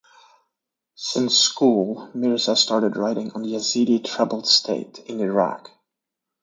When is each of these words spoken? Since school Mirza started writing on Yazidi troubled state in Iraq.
Since 0.95 1.37
school 1.37 2.09
Mirza 2.15 2.55
started 2.55 2.97
writing 2.97 3.31
on 3.33 3.43
Yazidi 3.43 4.03
troubled 4.03 4.47
state 4.47 4.97
in 5.05 5.19
Iraq. 5.19 5.69